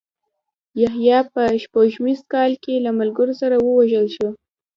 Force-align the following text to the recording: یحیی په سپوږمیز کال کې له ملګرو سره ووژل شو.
یحیی 0.81 1.17
په 1.33 1.41
سپوږمیز 1.63 2.19
کال 2.33 2.51
کې 2.63 2.75
له 2.85 2.91
ملګرو 2.99 3.33
سره 3.41 3.55
ووژل 3.59 4.05
شو. 4.15 4.29